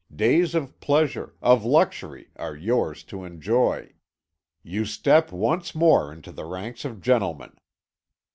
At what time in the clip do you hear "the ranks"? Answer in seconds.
6.31-6.83